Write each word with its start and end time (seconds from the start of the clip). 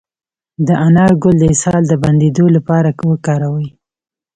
د 0.67 0.69
انار 0.87 1.11
ګل 1.23 1.35
د 1.39 1.43
اسهال 1.53 1.83
د 1.87 1.93
بندیدو 2.03 2.45
لپاره 2.55 2.89
وکاروئ 3.11 3.67